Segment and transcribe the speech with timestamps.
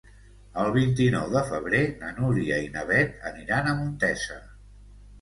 [0.63, 4.45] El vint-i-nou de febrer na Núria i na Beth aniran a Montesa.